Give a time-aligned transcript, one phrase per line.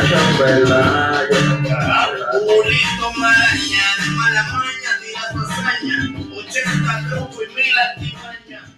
[0.00, 1.28] chambela,
[2.32, 5.96] Pulito maña, de mala maña, tira tu hazaña.
[6.36, 8.76] 80 truco y mil artimañas.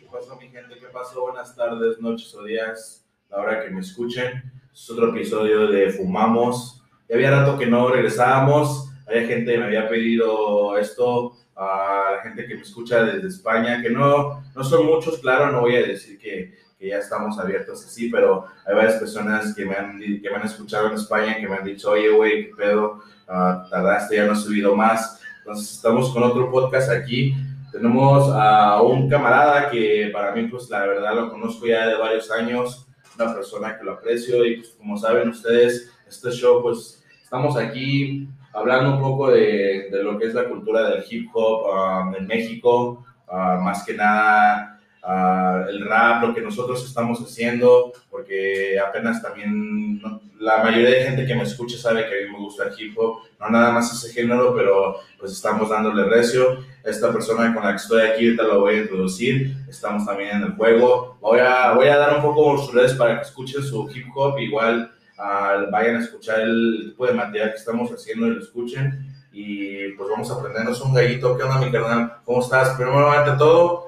[0.00, 0.74] ¿Qué pasó, mi gente?
[0.80, 1.22] ¿Qué pasó?
[1.22, 4.42] Buenas tardes, noches o días, la hora que me escuchen.
[4.72, 6.82] Es otro episodio de Fumamos.
[7.08, 8.90] Ya había rato que no regresábamos.
[9.06, 11.36] Había gente que me había pedido esto.
[11.54, 15.62] A la gente que me escucha desde España, que no, no son muchos, claro, no
[15.62, 19.74] voy a decir que, que ya estamos abiertos así, pero hay varias personas que me
[19.74, 23.02] han, que me han escuchado en España que me han dicho, oye, güey, qué pedo,
[23.30, 25.20] Ah, tardaste, ya no has subido más.
[25.40, 27.34] Entonces estamos con otro podcast aquí.
[27.70, 32.30] Tenemos a un camarada que para mí, pues la verdad lo conozco ya de varios
[32.30, 32.88] años,
[33.18, 38.26] una persona que lo aprecio y pues como saben ustedes, este show, pues estamos aquí
[38.54, 42.26] hablando un poco de, de lo que es la cultura del hip hop um, en
[42.26, 49.22] México, ah, más que nada ah, el rap, lo que nosotros estamos haciendo, porque apenas
[49.22, 52.64] también no- la mayoría de gente que me escucha sabe que a mí me gusta
[52.68, 56.58] el hip hop, no nada más ese género, pero pues estamos dándole recio.
[56.84, 60.42] Esta persona con la que estoy aquí ahorita lo voy a introducir, estamos también en
[60.44, 61.18] el juego.
[61.20, 64.38] Voy a, voy a dar un poco sus redes para que escuchen su hip hop,
[64.38, 69.06] igual ah, vayan a escuchar el tipo de material que estamos haciendo y lo escuchen.
[69.32, 71.36] Y pues vamos a aprendernos un gallito.
[71.36, 72.12] ¿Qué onda, mi carnal?
[72.24, 72.70] ¿Cómo estás?
[72.76, 73.87] Primero, ante todo,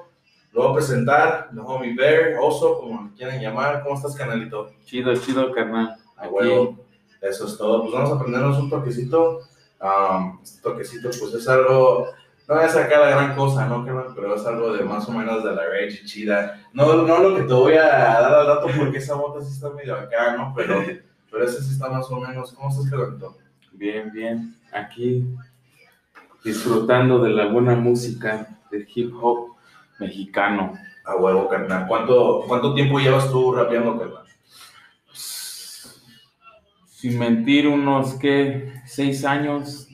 [0.51, 3.83] lo voy a presentar, el homie Bear, Oso, como lo quieran llamar.
[3.83, 4.71] ¿Cómo estás, canalito?
[4.85, 5.95] Chido, chido, carnal.
[6.17, 6.77] A huevo.
[7.21, 7.83] Eso es todo.
[7.83, 9.39] Pues vamos a aprendernos un toquecito.
[9.79, 12.07] Um, este toquecito, pues es algo.
[12.47, 13.85] No voy a sacar la gran cosa, ¿no?
[13.85, 16.59] Pero es algo de más o menos de la rage chida.
[16.73, 19.69] No, no lo que te voy a dar al dato porque esa bota sí está
[19.69, 20.53] medio acá, ¿no?
[20.53, 20.83] Pero,
[21.31, 22.51] pero ese sí está más o menos.
[22.51, 23.37] ¿Cómo estás, carnalito?
[23.71, 24.55] Bien, bien.
[24.73, 25.25] Aquí
[26.43, 29.51] disfrutando de la buena música del hip hop
[30.01, 30.73] mexicano.
[31.05, 31.87] A huevo, carnal.
[31.87, 34.23] ¿Cuánto, ¿Cuánto tiempo llevas tú rapeando, carnal?
[36.85, 39.87] Sin mentir, unos que seis años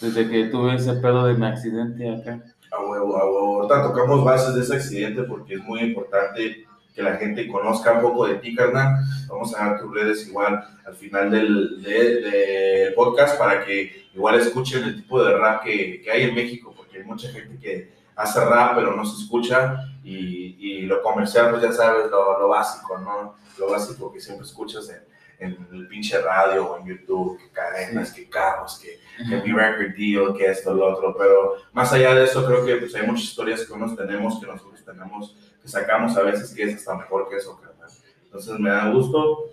[0.00, 2.42] desde que tuve ese pedo de mi accidente acá.
[2.72, 3.62] A huevo, a huevo.
[3.62, 6.64] Ahorita tocamos bases de ese accidente porque es muy importante
[6.94, 8.96] que la gente conozca un poco de ti, carnal.
[9.28, 14.34] Vamos a dar tus redes igual al final del de- del podcast para que igual
[14.34, 17.97] escuchen el tipo de rap que, que hay en México, porque hay mucha gente que
[18.18, 22.48] hace rap pero no se escucha y, y lo comercial, pues ya sabes, lo, lo
[22.48, 23.36] básico, ¿no?
[23.58, 25.02] Lo básico que siempre escuchas en,
[25.38, 29.94] en el pinche radio o en YouTube, que cadenas, que carros, que, que mi record
[29.96, 33.24] deal, que esto, lo otro, pero más allá de eso, creo que pues, hay muchas
[33.24, 37.28] historias que unos tenemos, que nosotros tenemos, que sacamos a veces, que es hasta mejor
[37.28, 37.90] que eso, carnal.
[38.24, 39.50] Entonces me da gusto.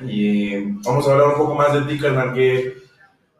[0.00, 2.76] Y vamos a hablar un poco más de ti, carnal, que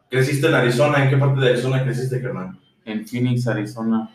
[0.09, 2.57] creciste en Arizona, ¿en qué parte de Arizona creciste, carnal?
[2.85, 4.09] En Phoenix, Arizona.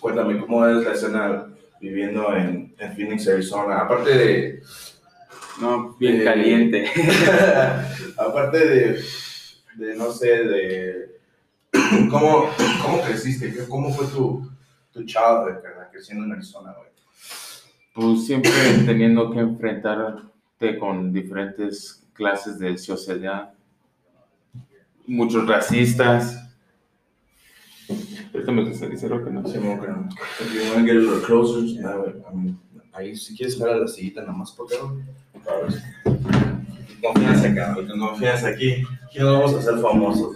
[0.00, 1.46] Cuéntame, ¿cómo es la escena
[1.80, 3.78] viviendo en, en Phoenix, Arizona?
[3.80, 4.62] Aparte de...
[5.60, 6.88] No, bien caliente.
[8.16, 9.04] aparte de,
[9.76, 11.20] de, no sé, de...
[12.10, 12.48] ¿Cómo,
[12.82, 13.52] cómo creciste?
[13.52, 14.50] ¿Qué- ¿Cómo fue tu,
[14.92, 16.90] tu childhood, creciendo en Arizona, güey?
[17.94, 18.50] Pues siempre
[18.86, 23.52] teniendo que enfrentarte con diferentes clases de sociedad.
[25.06, 26.51] Muchos racistas.
[28.32, 30.08] Ahorita me lo que no Sí, mo, carnal.
[30.40, 31.96] If you wanna get a closer, yeah,
[32.30, 32.58] I mean,
[32.92, 34.76] ahí si quieres a la sillita nada más, porque
[37.02, 38.84] Confianza acá, confianza aquí.
[39.04, 40.32] Aquí no vamos a ser famosos.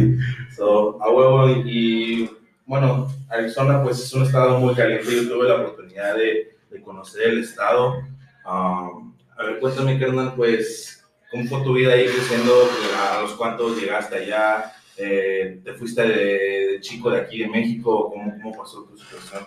[0.56, 2.30] so, a huevo y, y,
[2.66, 5.10] bueno, Arizona pues es un estado muy caliente.
[5.10, 8.02] Yo tuve la oportunidad de, de conocer el estado.
[8.46, 12.52] Um, a ver, cuéntame, carnal, pues, ¿cómo fue tu vida ahí creciendo?
[12.98, 14.72] ¿A los cuántos llegaste allá?
[14.96, 18.10] Eh, ¿Te fuiste de, chico de aquí de México?
[18.10, 19.44] ¿Cómo, pasó tu situación?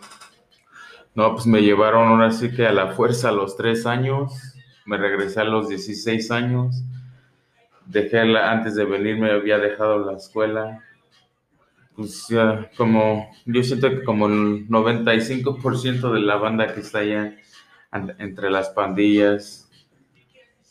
[1.16, 4.34] No, pues me llevaron ahora sí que a la fuerza a los tres años.
[4.86, 6.84] Me regresé a los 16 años.
[7.86, 10.82] Dejé la, antes de venir me había dejado la escuela.
[11.96, 12.28] Pues
[12.76, 17.36] como, yo siento que como el 95% de la banda que está allá
[17.92, 19.70] entre las pandillas.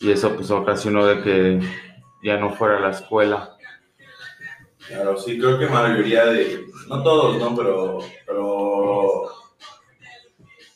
[0.00, 1.60] Y eso pues ocasionó de que
[2.22, 3.51] ya no fuera a la escuela.
[4.88, 7.56] Claro, sí, creo que mayoría de, no todos, ¿no?
[7.56, 9.22] Pero, pero,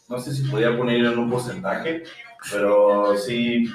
[0.08, 2.04] no sé si podía poner en un porcentaje,
[2.50, 3.68] pero sí,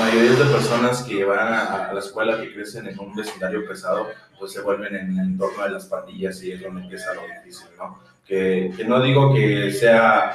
[0.00, 4.08] mayoría de personas que van a, la escuela, que crecen en un vecindario pesado,
[4.38, 7.68] pues se vuelven en el entorno de las pandillas y es donde empieza lo difícil,
[7.76, 7.98] ¿no?
[8.26, 10.32] Que, que no digo que sea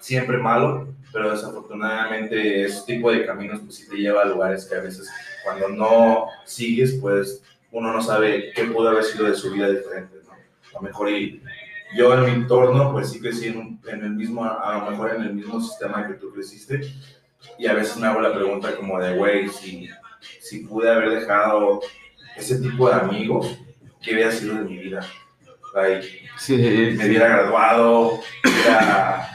[0.00, 4.74] siempre malo, pero desafortunadamente ese tipo de caminos pues sí te lleva a lugares que
[4.74, 5.08] a veces
[5.44, 7.42] cuando no sigues, pues
[7.74, 10.32] uno no sabe qué pudo haber sido de su vida diferente, ¿no?
[10.32, 11.42] A lo mejor y
[11.96, 15.14] yo en mi entorno, pues sí crecí en, un- en el mismo, a lo mejor
[15.16, 16.80] en el mismo sistema que tú creciste,
[17.58, 19.88] y a veces me hago la pregunta como de, güey, si,
[20.40, 21.80] si pude haber dejado
[22.36, 23.58] ese tipo de amigos,
[24.02, 25.06] ¿qué hubiera sido de mi vida?
[25.74, 26.06] Like,
[26.38, 29.28] Sí, me hubiera graduado, hubiera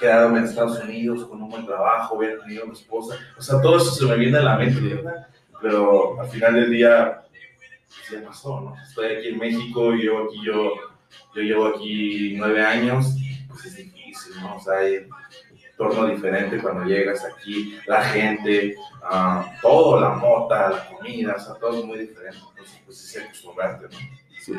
[0.00, 3.16] quedado en Estados Unidos con un buen trabajo, hubiera tenido una esposa.
[3.38, 5.26] O sea, todo eso se me viene a la mente, ¿verdad?
[5.60, 7.21] Pero al final del día,
[7.96, 8.74] pues, ya pasó, ¿no?
[8.82, 10.74] Estoy aquí en México, yo llevo aquí, yo,
[11.34, 13.14] yo llevo aquí nueve años,
[13.48, 14.56] pues es difícil, ¿no?
[14.56, 15.10] O sea, hay un
[15.70, 21.54] entorno diferente cuando llegas aquí, la gente, ah, todo, la mota, la comida, o sea,
[21.54, 22.38] todo es muy diferente.
[22.50, 23.98] Entonces, pues es acostumbrarte, ¿no?
[24.40, 24.52] sí.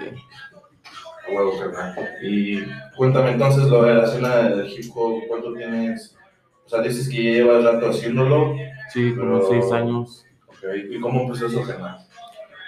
[1.25, 1.95] A huevo, carnal.
[2.21, 2.63] Y
[2.97, 6.17] cuéntame entonces lo de la escena del hip hop, ¿cuánto tienes?
[6.65, 8.55] O sea, dices que ya llevas rato haciéndolo.
[8.91, 10.25] Sí, como Pero- seis años.
[10.47, 12.05] Ok, ¿Y cómo empezó eso, carnal?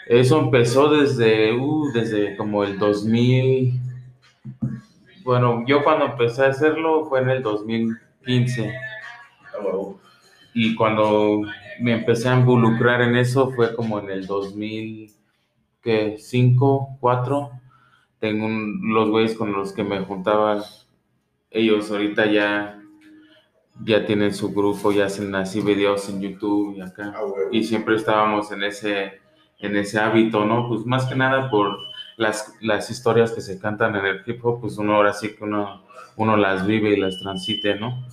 [0.08, 3.80] Eso empezó desde, uh, desde como el 2000.
[5.24, 8.74] Bueno, yo cuando empecé a hacerlo fue en el 2015.
[9.58, 10.00] A huevo.
[10.54, 11.42] Y cuando
[11.82, 14.28] me empecé a involucrar en eso fue como en el
[15.84, 17.50] 2005, 4.
[18.20, 20.64] Tengo un- los güeyes con los que me juntaba.
[21.52, 22.80] Ellos ahorita ya,
[23.84, 27.12] ya tienen su grupo, ya hacen así videos en YouTube y acá.
[27.16, 27.50] A huevo.
[27.52, 29.20] y siempre estábamos en ese,
[29.60, 30.68] en ese hábito, ¿no?
[30.68, 31.78] Pues más que nada por
[32.18, 35.44] las, las historias que se cantan en el hip hop, pues uno ahora sí que
[35.44, 35.84] uno,
[36.18, 38.06] uno las vive y las transite, ¿no?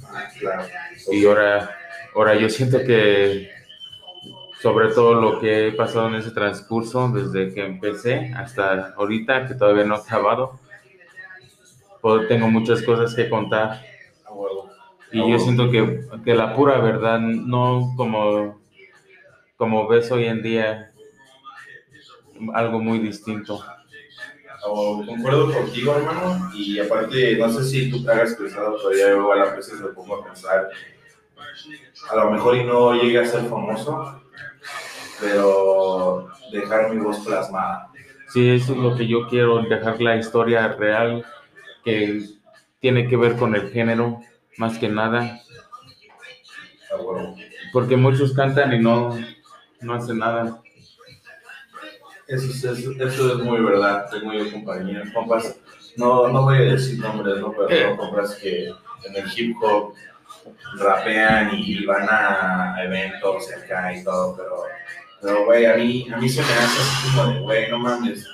[1.11, 1.71] Y ahora,
[2.15, 3.51] ahora yo siento que
[4.61, 9.55] sobre todo lo que he pasado en ese transcurso, desde que empecé hasta ahorita, que
[9.55, 10.61] todavía no he acabado,
[12.01, 13.83] pues tengo muchas cosas que contar.
[15.11, 18.61] Y yo siento que, que la pura verdad, no como,
[19.57, 20.92] como ves hoy en día,
[22.55, 23.63] algo muy distinto.
[24.65, 29.43] O concuerdo contigo, hermano, y aparte, no sé si tú te hagas pensado, ya igual
[29.43, 30.69] a veces me pongo a pensar,
[32.11, 34.23] a lo mejor y no llegue a ser famoso,
[35.21, 37.89] pero dejar mi voz plasmada.
[38.33, 41.25] Sí, eso es lo que yo quiero, dejar la historia real
[41.85, 42.23] que
[42.81, 44.21] tiene que ver con el género,
[44.59, 45.41] más que nada,
[46.93, 47.35] A huevo.
[47.73, 49.19] porque muchos cantan y no,
[49.81, 50.63] no hacen nada.
[52.29, 54.09] Eso es, eso, eso es muy verdad.
[54.11, 55.57] Tengo yo compañeros, compas,
[55.97, 57.53] no, no voy a decir nombres, ¿no?
[57.53, 59.95] pero compas que en el hip hop
[60.79, 64.65] rapean y van a eventos acá y todo, pero,
[65.21, 68.27] pero güey, a mí, a mí se me hace así como de, güey, no mames.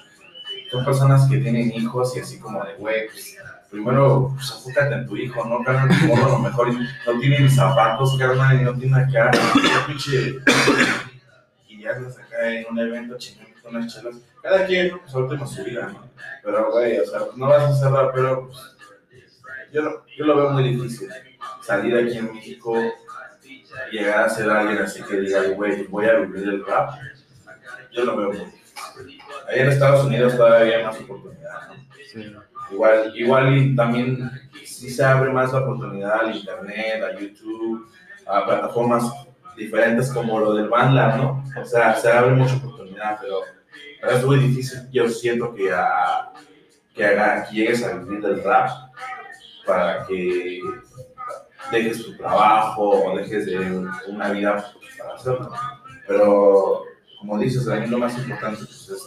[0.71, 3.37] Son personas que tienen hijos y así como de, güey, pues,
[3.71, 5.63] primero, pues en tu hijo, ¿no?
[5.65, 9.31] Carnal, morro a lo mejor no tiene ni zapatos, carnal, y no tiene acá,
[9.87, 10.37] pinche
[11.69, 14.17] y ya acá en un evento chingando con unas chelas.
[14.43, 16.09] Cada quien, pues ahorita su vida, ¿no?
[16.43, 18.77] Pero, güey, o sea, no vas a ser rapero, pues.
[19.73, 21.11] Yo, yo lo veo muy difícil.
[21.61, 22.75] Salir aquí en México,
[23.93, 26.91] llegar a ser alguien así que diga, güey, voy a vivir el rap.
[27.93, 29.23] Yo lo veo muy difícil.
[29.49, 31.75] Ahí en Estados Unidos todavía hay más oportunidad, ¿no?
[32.11, 32.35] Sí.
[32.71, 34.31] Igual, igual y también
[34.65, 37.89] sí se abre más la oportunidad al internet, a YouTube,
[38.27, 39.11] a plataformas
[39.57, 41.45] diferentes como lo del BandLab, ¿no?
[41.61, 43.58] O sea, se abre mucha oportunidad, pero, pero
[44.03, 44.81] es muy difícil.
[44.93, 46.31] Yo siento que, a,
[46.95, 48.71] que, haga, que llegues a vivir del rap
[49.67, 50.61] para que
[51.71, 53.59] dejes tu trabajo o dejes de
[54.09, 55.53] una vida para hacerlo.
[56.07, 56.85] Pero,
[57.19, 59.03] como dices, a mí lo más importante pues, es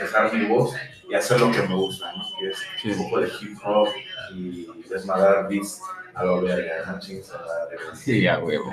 [0.00, 0.74] dejar mi voz
[1.08, 2.24] y hacer lo que me gusta, ¿no?
[2.38, 2.90] Que es Sí.
[2.90, 3.88] un poco de hip hop
[4.34, 5.80] y desmadrar beats
[6.14, 7.94] a lo verga, no chingues a la verga.
[7.94, 8.70] Sí, a huevo.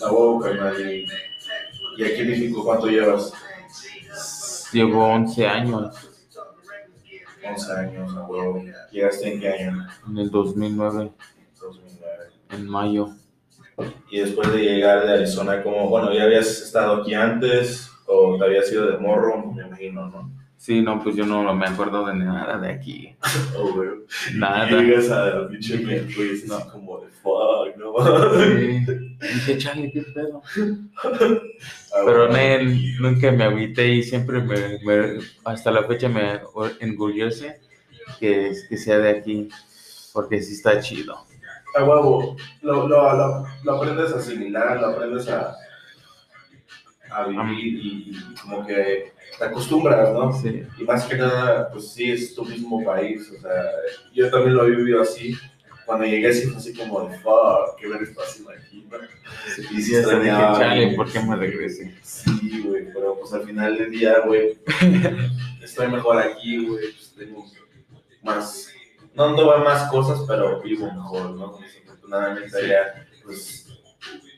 [0.00, 0.80] La huevo, carnal.
[0.80, 3.32] Y aquí en México, ¿cuánto llevas?
[4.74, 6.10] Llevo 11 años,
[7.48, 8.60] 11 años, a huevo.
[8.90, 9.86] ¿Llegaste en qué año?
[10.08, 11.12] en el 2009,
[11.60, 12.12] 2009.
[12.50, 13.10] en mayo.
[14.10, 18.44] Y después de llegar de Arizona, como, bueno, ya habías estado aquí antes o te
[18.44, 20.32] habías ido de morro, me imagino, ¿no?
[20.56, 23.14] Sí, no, pues yo no me acuerdo de nada de aquí.
[23.56, 23.90] Oh, güey.
[24.34, 24.68] Nada.
[24.68, 28.86] Llegas a la pinche y dices, no, como de fuck, no mames.
[28.86, 29.16] Sí.
[29.20, 30.42] Dije, chale, qué pedo.
[31.92, 32.28] Ah, Pero.
[32.28, 36.40] Nel, nunca me agüité y siempre me, me- hasta la fecha me
[36.80, 37.60] enorgullece
[38.20, 39.48] que, que sea de aquí,
[40.12, 41.16] porque sí está chido.
[41.76, 45.56] A huevo, lo, lo, lo, lo aprendes a asimilar, lo aprendes a,
[47.10, 50.32] a vivir y, y como que te acostumbras, ¿no?
[50.32, 53.64] Sí, Y más que nada, pues sí, es tu mismo país, o sea,
[54.12, 55.36] yo también lo he vivido así.
[55.86, 58.98] Cuando llegué sí fue así como de, fuck, qué ver está haciendo aquí, ¿no?
[59.76, 60.94] Y sí extrañaba, chale.
[60.94, 61.94] ¿por qué me regresé?
[62.02, 64.58] Sí, güey, pero pues al final del día, güey,
[65.62, 67.44] estoy mejor aquí, güey, pues tengo
[68.22, 68.68] más,
[69.14, 71.58] no ando a más cosas, pero vivo mejor, ¿no?
[71.58, 73.66] Desafortunadamente allá, pues,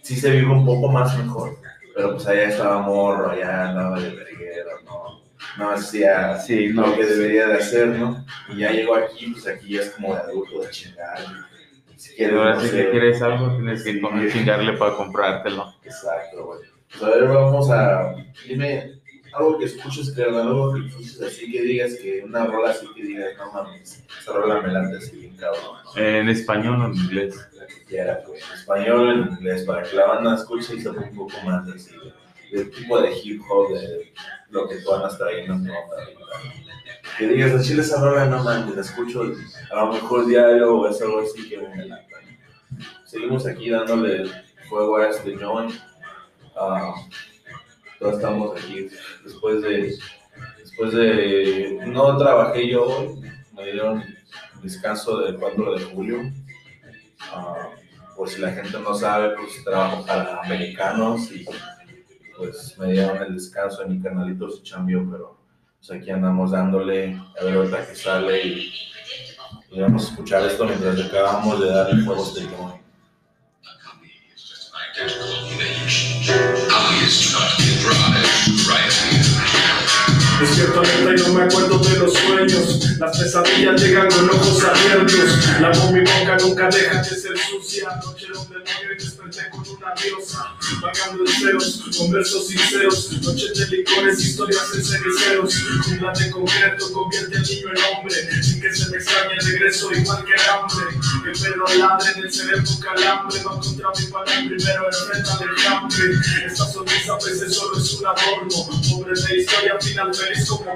[0.03, 1.59] sí se vive un poco más mejor.
[1.95, 5.23] Pero pues allá estaba morro, allá andaba de verguero, no,
[5.59, 6.87] no hacía Sí, no.
[6.87, 8.25] lo que debería de hacer, ¿no?
[8.49, 11.19] Y ya llego aquí, pues aquí ya es como de adulto, de chingar.
[11.97, 14.01] Si quieres, Ahora no sí sé, que quieres algo, tienes que Sí.
[14.33, 15.75] chingarle para comprártelo.
[15.83, 16.61] Exacto, güey.
[16.91, 18.15] Pues a ver, vamos a.
[18.47, 18.93] Dime
[19.33, 23.03] algo que escuches, que algo que escuches así que digas que una rola así que
[23.03, 25.77] digas, no mames, esa rola me late así bien cabrón.
[25.97, 27.37] En español o en inglés.
[27.55, 28.41] La que quieras, güey.
[28.41, 31.69] En español o en inglés, para que la banda escuche y sepa un poco más
[31.69, 32.13] así, de-
[32.53, 34.13] del tipo de hip hop, de
[34.51, 35.75] lo que tú andas trayendo ¿no?
[37.19, 39.23] Que digas, a Chile esa rola, no mames, la escucho
[39.71, 42.05] a lo mejor diario o es algo así que me lata.
[43.05, 44.31] Seguimos aquí dándole
[44.69, 45.73] fuego a este joint.
[46.59, 46.95] Ah,
[47.99, 48.89] todos estamos aquí
[49.25, 49.97] después de
[50.59, 53.21] después de no trabajé yo hoy
[53.55, 54.05] me dieron
[54.63, 56.33] descanso del 4 de julio
[57.33, 57.71] Ah,
[58.17, 61.45] por si la gente no sabe pues trabajo para americanos y
[62.37, 65.39] pues me dieron el descanso en mi canalito se cambió pero
[65.79, 68.73] pues aquí andamos dándole a ver ahorita que sale y,
[69.73, 72.27] y vamos a escuchar esto mientras acabamos de darle fuego a
[80.41, 82.99] Despierto lenta y no me acuerdo de los sueños.
[82.99, 85.61] Las pesadillas llegan con ojos abiertos.
[85.61, 87.89] Lavo mi boca, nunca deja de ser sucia.
[88.05, 90.55] Noche un demonio y desperté con una diosa.
[90.83, 93.13] Vagando en ceros, con versos sinceros.
[93.23, 95.55] Noches de licores, historias en ceniceros.
[95.87, 98.43] Jungla de concreto convierte al niño en hombre.
[98.43, 100.99] Sin que se me extrañe, regreso igual que el hambre.
[101.25, 103.43] El perro ladre en el cerebro calambre.
[103.43, 106.05] Va contra mi padre primero, enfrenta del hambre.
[106.47, 108.81] Esta sonrisa a veces solo es un adorno.
[108.91, 110.13] Pobre de historia, final
[110.49, 110.75] como.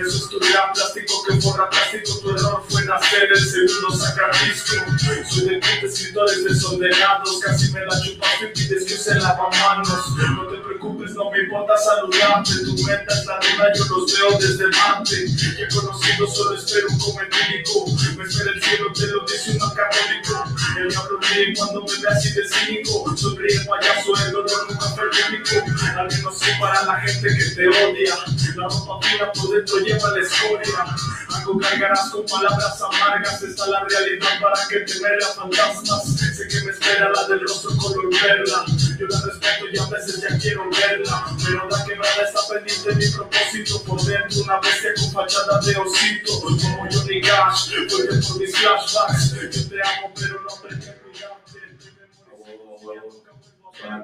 [0.00, 2.18] Eso es tu gran plástico que forra plástico.
[2.20, 4.76] Tu error fue nacer, el segundo sacar disco.
[5.28, 7.40] Soy de de escritores desordenados.
[7.40, 10.16] Casi me la chupaste y pides que use lavamanos.
[10.36, 12.52] No te preocupes, no me importa saludarte.
[12.64, 15.16] Tu meta es la luna, yo los veo desde Marte.
[15.56, 17.86] Que conocido, solo espero un cometílico.
[18.16, 20.44] Me espera el cielo, te lo dice un académico.
[20.78, 23.16] El diablo ríe cuando me ve así de cínico.
[23.16, 25.04] Sonríe payaso, el dolor nunca fue.
[25.96, 28.14] Al menos sí para la gente que te odia.
[28.56, 30.84] La ropa fina por dentro lleva la escoria.
[31.34, 33.42] Algo cargarás con palabras amargas.
[33.42, 36.16] Está la realidad para que te vea fantasmas.
[36.36, 38.64] Sé que me espera la del rostro color perla.
[38.98, 41.24] Yo la respeto y a veces ya quiero verla.
[41.44, 43.82] Pero la quebrada está pendiente de mi propósito.
[43.84, 46.40] Por dentro una bestia con fachada de osito.
[46.40, 49.34] Como Johnny Cash, fuerte por mis flashbacks.
[49.34, 51.60] Yo te amo, pero no aprendí a cuidarte.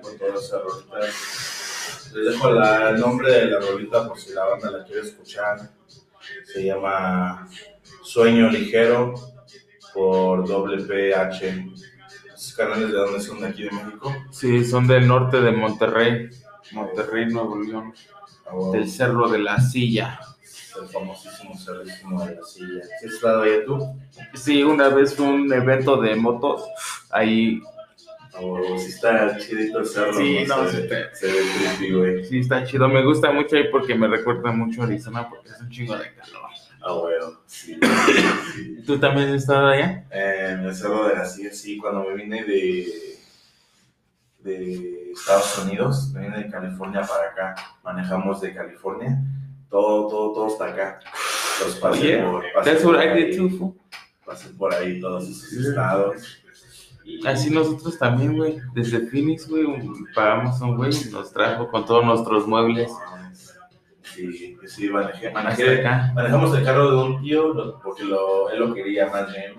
[0.03, 2.11] Con todas esas rolitas.
[2.15, 5.71] Les dejo la- el nombre de la rolita por si la banda la quiere escuchar.
[6.45, 7.49] Se llama
[8.03, 9.15] Sueño Ligero
[9.93, 11.73] por WPH.
[12.35, 14.15] ¿Esos canales de dónde son de aquí de México?
[14.31, 16.31] Sí, son del norte de Monterrey.
[16.73, 17.95] Monterrey, Nuevo León.
[18.53, 20.21] Bueno, Del Cerro de la Silla.
[20.81, 22.83] El famosísimo cerrísimo de la silla.
[23.01, 23.99] ¿Sí has estado ahí tú?
[24.35, 26.65] Sí, una vez fue un evento de motos.
[27.11, 27.61] Ahí
[28.39, 30.13] Ah, bueno, sí está chidito el cerro.
[30.13, 32.25] Sí, no, se, ve- se ve creepy, güey.
[32.27, 32.87] sí está chido.
[32.87, 36.13] Me gusta mucho ahí porque me recuerda mucho a Arizona porque es un chingo de
[36.15, 36.43] calor.
[36.83, 37.79] Ah, bueno, sí.
[38.55, 38.77] sí.
[38.87, 40.05] ¿Tú también has estado allá?
[40.11, 43.16] En el cerro de la silla, sí, cuando me vine de,
[44.47, 49.19] de Estados Unidos, me vine de California para acá, manejamos de California,
[49.69, 51.01] todo, todo, todo está acá.
[51.65, 53.75] Los pasé Oye, por, pasé That's por what I ahí, did too, fool.
[54.59, 56.39] por ahí todos esos estados.
[57.05, 58.59] Y- Así nosotros también, güey.
[58.75, 62.91] Desde Phoenix, güey, un- pagamos a un güey y nos trajo con todos nuestros muebles
[64.03, 66.13] Sí, sí, manejé, manejé, acá.
[66.15, 69.55] manejamos el carro de un tío porque lo, él lo quería más bien.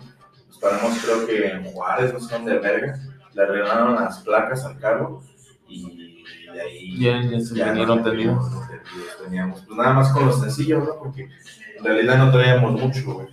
[0.48, 2.98] Nos paramos creo que en Juárez, no sé dónde verga.
[3.38, 5.22] Le arreglaron las placas al carro
[5.68, 8.52] y de ahí Ya, ya se ya vinieron teníamos,
[9.24, 10.98] teníamos, pues nada más con los sencillos, ¿no?
[10.98, 11.30] Porque
[11.78, 13.28] en realidad no traíamos mucho, güey.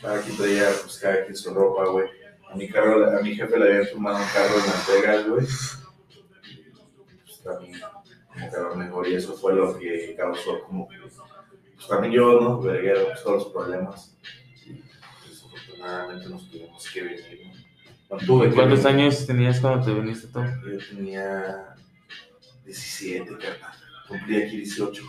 [0.00, 2.08] Cada quien traía, pues cada quien su ropa, güey.
[2.50, 5.46] A mi carro, a mi jefe le habían tomado un carro en Las Vegas, güey.
[7.24, 7.80] Pues también
[8.26, 12.40] como que a lo mejor y eso fue lo que causó como pues también yo,
[12.40, 12.60] ¿no?
[12.60, 14.16] Verguero, pues, todos los problemas.
[14.66, 14.82] Y
[15.28, 17.71] desafortunadamente nos tuvimos que venir, ¿no?
[18.26, 20.40] Tuve ¿Cuántos años tenías cuando te viniste tú?
[20.40, 21.74] Yo tenía
[22.64, 23.72] 17, carnal.
[24.08, 25.02] Cumplí aquí 18.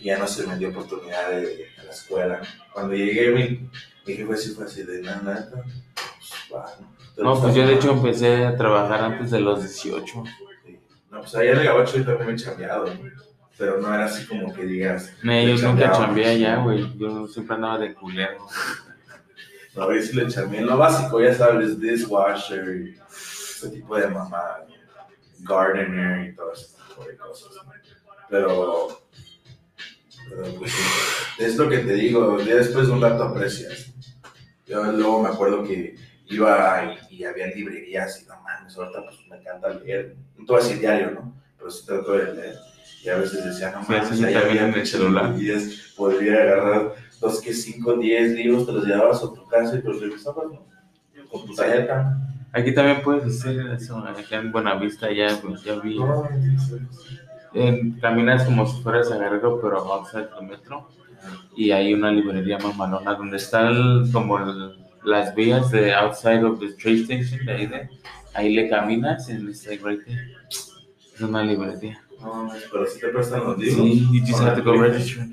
[0.00, 2.40] Y ya no se me dio oportunidad de ir a la escuela.
[2.72, 3.70] Cuando llegué, mi,
[4.06, 5.50] mi jefe sí fue así de nada, nada.
[5.54, 6.94] Pues, va, ¿no?
[7.16, 10.24] No, pues yo de hecho empecé a trabajar antes de los 18.
[10.64, 10.78] Sí.
[11.10, 13.10] No, pues allá en el gabacho yo también me he chambeado, ¿no?
[13.56, 15.12] Pero no era así como que digas.
[15.22, 16.98] No, yo nunca chambeé allá, güey.
[16.98, 18.48] Yo siempre andaba de culero.
[19.76, 24.58] A ver si le lo básico, ya sabes, dishwasher, ese tipo de mamá,
[25.40, 27.50] gardener y todo ese tipo de cosas.
[28.30, 29.02] Pero,
[30.28, 30.72] pero pues,
[31.38, 33.92] es lo que te digo, ya después de un rato aprecias.
[34.66, 39.16] Yo luego me acuerdo que iba y, y había librerías y no mames, ahorita pues
[39.28, 41.34] me encanta leer, no todo así diario, ¿no?
[41.58, 42.56] Pero sí trato de leer.
[43.02, 45.34] Y a veces decía, no Sí, mames, así ahí también había en el celular.
[45.36, 49.82] 10, podría agarrar dos que 5, 10 libros, te los llevabas a tu casa y
[49.82, 50.62] los revisabas, ¿no?
[51.30, 52.18] Con tu tarjeta.
[52.52, 55.98] Aquí también puedes hacer eso, acá en Buenavista ya, pues, ya vi.
[57.52, 60.88] En- caminas como si fueras a Guerrero, pero outside del metro.
[61.56, 66.72] Y hay una librería mamalona donde están como el- las vías de outside of the
[66.74, 67.88] train station, de ahí, de,
[68.34, 70.32] ahí le caminas en right there.
[70.50, 72.00] Es una librería.
[72.20, 73.84] no, pero si te prestan los libros.
[73.86, 75.26] Sí, you just have to go register.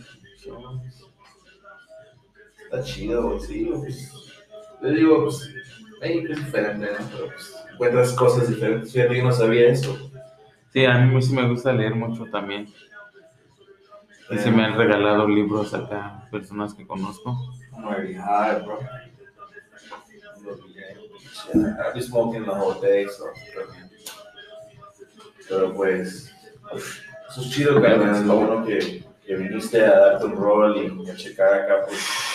[2.72, 4.12] Está chido, güey, sí, pues.
[4.82, 5.54] Yo digo, pues,
[6.00, 7.06] México es diferente, ¿no?
[7.12, 8.94] Pero pues encuentras cosas diferentes.
[8.94, 10.10] Fíjate, yo no sabía eso.
[10.72, 12.74] Sí, a mí sí me gusta leer mucho también.
[14.30, 17.38] Y sí me han regalado libros acá, personas que conozco.
[17.74, 18.80] Already high, bro.
[21.54, 23.26] Yeah, I've been smoking the whole day, so.
[25.50, 26.34] Pero pues,
[27.30, 28.26] eso es chido, carnal.
[28.26, 32.31] Lo bueno que, que viniste a darte un rol y a checar acá, pues.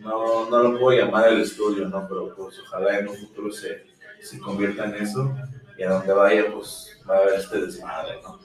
[0.00, 2.06] No, no lo puedo llamar el estudio, ¿no?
[2.08, 3.84] Pero pues ojalá en un futuro se,
[4.20, 5.34] se convierta en eso.
[5.76, 8.38] Y a donde vaya, pues va a haber este desmadre, ¿no?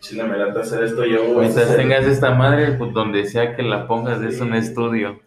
[0.00, 3.54] Chile me late hacer esto, yo voy Mientras hacer- tengas esta madre, pues donde sea
[3.54, 5.20] que la pongas, es un estudio.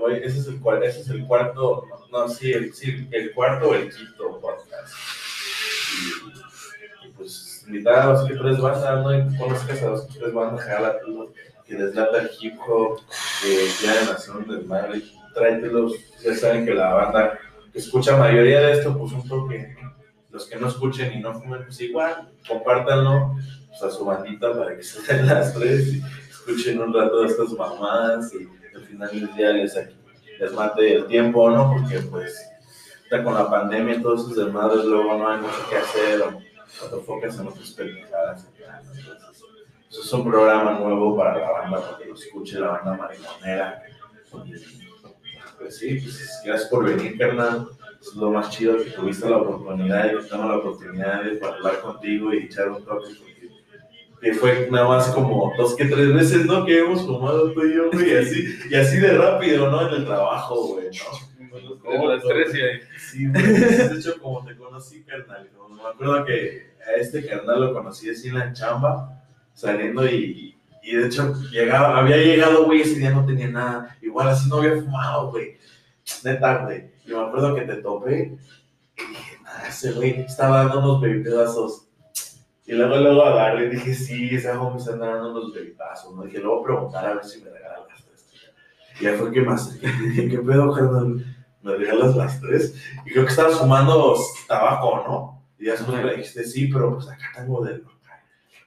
[0.00, 3.68] Güey, Ese es el, cuar- ese es el cuarto, no, sí, el, sí, el cuarto
[3.70, 4.94] o el quinto podcast.
[7.02, 9.38] Y, y, pues invitar a los que tres bandas, ¿no?
[9.38, 10.96] Conozcas a los que tres bandas, jala
[11.66, 13.00] que les lata el hip hop,
[13.42, 15.02] que quieran hacer un desmadre,
[15.34, 15.94] tráetelos.
[16.22, 17.38] Ya saben que la banda
[17.72, 19.76] que escucha mayoría de esto, pues un toque.
[20.30, 23.36] Los que no escuchen y no fumen, pues igual, compártanlo
[23.68, 27.28] pues, a su bandita para que se den las tres y escuchen un rato de
[27.28, 29.74] estas mamadas y al final del día les,
[30.38, 31.72] les mate el tiempo, ¿no?
[31.72, 32.38] Porque pues
[33.02, 36.42] está con la pandemia y todos esos desmadres, luego no hay mucho que hacer o,
[36.88, 38.46] te enfocas en otras pendejadas.
[38.46, 39.25] Entonces,
[39.90, 43.82] eso es un programa nuevo para la banda, para que lo escuche la banda marimonera.
[44.44, 44.52] Y,
[45.58, 47.68] Pues sí, pues gracias por venir, carnal.
[48.00, 52.32] Es lo más chido que tuviste la oportunidad y tengo la oportunidad de hablar contigo
[52.34, 53.08] y echar un toque.
[53.18, 53.36] porque-
[54.20, 56.64] Que fue nada más como dos que tres veces, ¿no?
[56.64, 59.88] Que hemos fumado tú y yo, güey, y así, y así de rápido, ¿no?
[59.88, 60.88] En el trabajo, güey,
[61.84, 62.08] ¿no?
[62.10, 62.80] Las tres y ahí.
[62.98, 67.60] Sí, güey, de hecho, como te conocí, carnal, como me acuerdo que a este carnal
[67.60, 69.25] lo conocí así en la chamba,
[69.56, 74.28] saliendo y, y de hecho llegaba, había llegado, güey, ese día no tenía nada, igual
[74.28, 75.56] así no había fumado, güey,
[76.22, 78.38] neta, güey, y me acuerdo que te topé
[78.96, 81.82] y dije, nada, ese güey estaba dando unos bebidazos.
[82.64, 86.24] Y luego, luego agarré y dije, sí, ese hombre me está dando unos bebidazos, ¿no?
[86.24, 88.26] Dije, luego preguntar a ver si me regalan las tres.
[89.00, 91.24] Y ya fue que y dije, ¿qué pedo, carnal?
[91.62, 92.74] ¿Me regalas las tres?
[93.04, 94.16] Y creo que estabas fumando
[94.48, 95.42] tabaco, ¿no?
[95.58, 97.95] Y ya después me dijiste, sí, pero pues acá tengo local.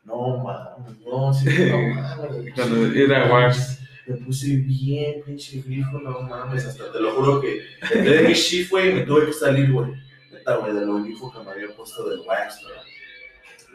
[0.10, 2.54] No, mames, no, sí, no mames.
[2.56, 3.80] Cuando era wax.
[4.08, 8.34] Me puse bien, pinche grifo, no mames, hasta te lo juro que entré de mi
[8.34, 9.92] shift, güey, me tuve que salir, güey.
[10.32, 12.74] Neta, güey, de lo grifo que me había puesto del wax, güey.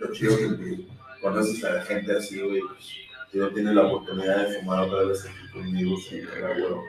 [0.00, 0.86] Lo chido que
[1.22, 2.84] conoces a la gente así, güey, pues,
[3.30, 6.80] que no tiene la oportunidad de fumar otra vez aquí conmigo, era, güey.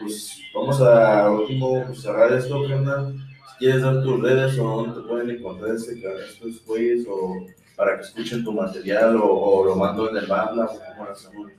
[0.00, 3.14] Pues vamos a último pues, cerrar esto, carnal.
[3.52, 7.46] Si quieres dar tus redes o dónde te pueden encontrar este, estos güeyes o
[7.82, 11.10] para que escuchen tu material o, o lo mando en el banda o cómo lo
[11.10, 11.50] hacemos.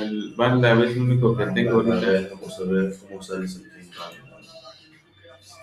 [0.00, 2.28] El banda es lo único que tengo ahorita.
[2.30, 4.00] Vamos a ver cómo sale ese tiempo.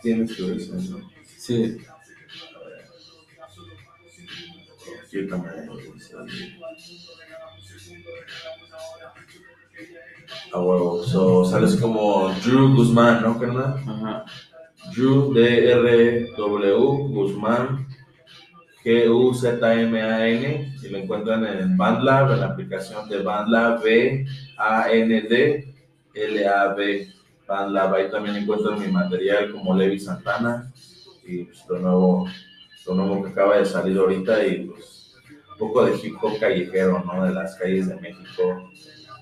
[0.01, 1.12] Tienes tu eso, ¿no?
[1.38, 1.77] Sí.
[5.01, 5.69] Aquí también.
[10.51, 11.03] A huevo.
[11.05, 13.81] So, sales como Drew Guzmán, ¿no, carnal?
[13.88, 14.25] Ajá.
[14.93, 16.77] Drew D-R-W
[17.13, 17.85] Guzmán
[18.86, 24.28] G-U-Z-M-A-N y lo encuentran en BandLab, en la aplicación de BandLab B-A-N-D-L-A-B
[27.48, 30.71] BandLab, ahí también encuentran mi material como Levi Santana
[31.26, 32.28] y pues, lo nuevo
[32.86, 35.15] lo nuevo que acaba de salir ahorita y pues
[35.52, 37.26] un poco de hip hop callejero, ¿no?
[37.26, 38.69] De las calles de México,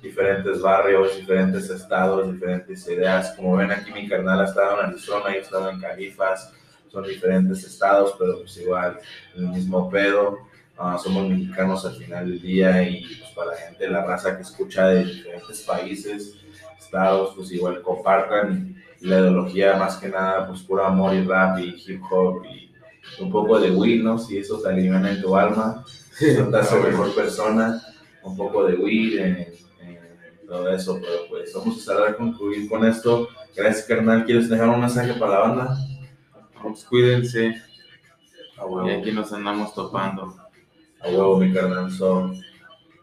[0.02, 3.34] diferentes barrios, diferentes estados, diferentes ideas.
[3.38, 6.52] Como ven aquí mi carnal ha estado en Arizona, he estado en Califas,
[6.94, 9.00] son diferentes estados, pero pues igual
[9.36, 10.38] el mismo pedo.
[10.78, 14.44] Ah, somos mexicanos al final del día y pues para la gente, la raza que
[14.44, 16.36] escucha de diferentes países,
[16.80, 21.84] estados, pues igual compartan la ideología más que nada, pues puro amor y rap y
[21.86, 22.72] hip hop y
[23.20, 24.18] un poco de weed, ¿no?
[24.18, 25.84] Si eso te alimenta en tu alma,
[26.20, 27.82] eso te hace mejor persona,
[28.24, 29.38] un poco de weed en,
[29.82, 33.28] en todo eso, pero pues vamos a concluir con esto.
[33.56, 34.26] Gracias, carnal.
[34.26, 35.78] ¿Quieres dejar un mensaje para la banda?
[36.64, 37.62] Pues cuídense.
[38.86, 40.34] Y aquí nos andamos topando.
[41.02, 41.92] A huevo, mi carnal.
[41.92, 42.34] So,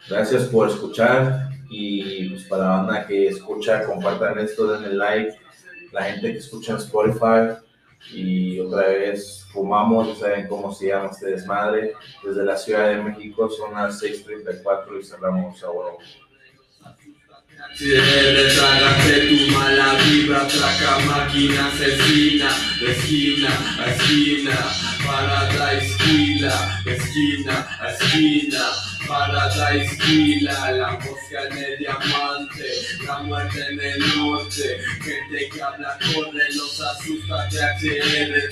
[0.08, 5.36] gracias por escuchar y pues para la banda que escucha, compartan esto, denle like.
[5.92, 7.60] La gente que escucha en Spotify
[8.14, 11.92] y otra vez fumamos, ya saben cómo se llama este desmadre.
[12.24, 15.98] Desde la Ciudad de México son las 6:34 y cerramos a huevo.
[17.76, 22.50] Si le tragaste tu mala vibra, traca máquina asesina,
[22.86, 23.50] esquina
[23.86, 24.56] esquina,
[25.06, 28.64] Paradise Killa, de esquina esquina,
[29.06, 32.70] Paradise Killa, la mosca en el diamante,
[33.06, 38.42] la muerte en el norte, gente que habla corre, los asusta de HR.